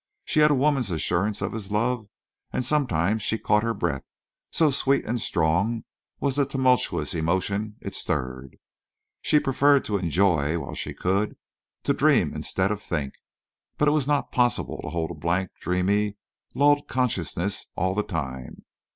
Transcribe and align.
She 0.25 0.39
had 0.39 0.49
a 0.49 0.55
woman's 0.55 0.89
assurance 0.89 1.43
of 1.43 1.51
his 1.51 1.71
love 1.71 2.07
and 2.51 2.65
sometimes 2.65 3.21
she 3.21 3.37
caught 3.37 3.61
her 3.61 3.75
breath—so 3.75 4.71
sweet 4.71 5.05
and 5.05 5.21
strong 5.21 5.83
was 6.19 6.37
the 6.37 6.45
tumultuous 6.47 7.13
emotion 7.13 7.75
it 7.81 7.93
stirred. 7.93 8.57
She 9.21 9.39
preferred 9.39 9.85
to 9.85 9.97
enjoy 9.99 10.57
while 10.57 10.73
she 10.73 10.95
could, 10.95 11.37
to 11.83 11.93
dream 11.93 12.33
instead 12.33 12.71
of 12.71 12.81
think. 12.81 13.13
But 13.77 13.87
it 13.87 13.91
was 13.91 14.07
not 14.07 14.31
possible 14.31 14.79
to 14.81 14.89
hold 14.89 15.11
a 15.11 15.13
blank, 15.13 15.51
dreamy, 15.59 16.17
lulled 16.55 16.87
consciousness 16.87 17.67
all 17.75 17.93
the 17.93 18.01
time. 18.01 18.63